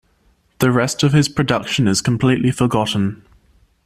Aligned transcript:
The 0.57 0.71
rest 0.71 1.03
of 1.03 1.13
his 1.13 1.29
production 1.29 1.87
is 1.87 2.01
completely 2.01 2.49
forgotten. 2.49 3.23